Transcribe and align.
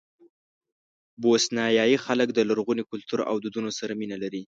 بوسنیایي 1.21 1.97
خلک 2.05 2.27
د 2.33 2.39
لرغوني 2.49 2.83
کلتور 2.91 3.19
او 3.29 3.35
دودونو 3.43 3.69
سره 3.79 3.91
مینه 3.99 4.17
لري. 4.23 4.43